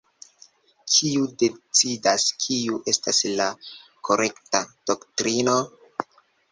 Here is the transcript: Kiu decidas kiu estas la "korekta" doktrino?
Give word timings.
Kiu 0.93 1.27
decidas 1.43 2.25
kiu 2.47 2.81
estas 2.95 3.23
la 3.37 3.51
"korekta" 4.09 4.67
doktrino? 4.93 5.61